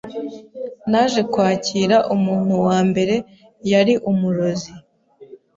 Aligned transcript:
naje 0.91 1.21
kwakira 1.31 1.97
umuntu 2.15 2.53
wa 2.67 2.77
mbere 2.89 3.15
yari 3.71 3.93
umurozi 4.11 4.71